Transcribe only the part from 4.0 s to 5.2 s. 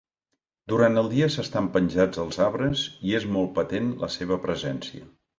la seva presència.